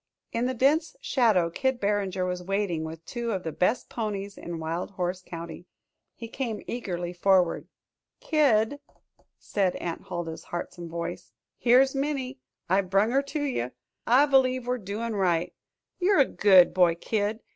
In 0.31 0.47
the 0.47 0.55
dense 0.55 0.95
shadow 0.99 1.51
Kid 1.51 1.79
Barringer 1.79 2.25
was 2.25 2.41
waiting 2.41 2.83
with 2.83 3.05
two 3.05 3.31
of 3.31 3.43
the 3.43 3.51
best 3.51 3.87
ponies 3.87 4.35
in 4.35 4.57
Wild 4.57 4.89
Horse 4.93 5.21
County. 5.21 5.67
He 6.15 6.27
came 6.27 6.63
eagerly 6.65 7.13
forward. 7.13 7.67
"Kid," 8.19 8.79
said 9.37 9.75
Aunt 9.75 10.01
Huldah's 10.01 10.45
heartsome 10.45 10.89
voice, 10.89 11.31
"here's 11.59 11.93
Minnie 11.93 12.39
I've 12.67 12.89
brung 12.89 13.11
her 13.11 13.21
to 13.21 13.43
you. 13.43 13.73
I 14.07 14.25
b'lieve 14.25 14.65
we're 14.65 14.79
doin' 14.79 15.15
right. 15.15 15.53
You're 15.99 16.17
a 16.21 16.25
good 16.25 16.73
boy, 16.73 16.95
Kid. 16.95 17.41